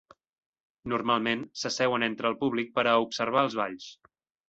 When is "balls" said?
3.65-3.97